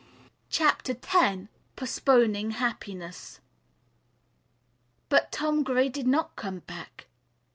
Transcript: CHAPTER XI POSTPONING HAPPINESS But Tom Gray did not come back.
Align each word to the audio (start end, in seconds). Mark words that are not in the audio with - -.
CHAPTER 0.49 0.95
XI 0.99 1.47
POSTPONING 1.75 2.53
HAPPINESS 2.53 3.39
But 5.09 5.31
Tom 5.31 5.61
Gray 5.61 5.89
did 5.89 6.07
not 6.07 6.35
come 6.35 6.61
back. 6.61 7.05